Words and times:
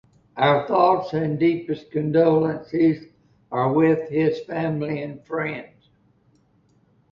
Our 0.35 0.67
thoughts 0.67 1.13
and 1.13 1.37
deepest 1.37 1.91
condolences 1.91 3.05
are 3.51 3.71
with 3.71 4.09
his 4.09 4.39
family 4.45 4.99
and 5.03 5.23
friends. 5.27 5.89